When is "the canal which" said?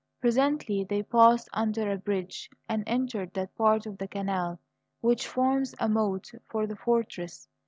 3.99-5.27